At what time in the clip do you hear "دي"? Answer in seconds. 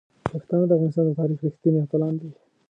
2.21-2.29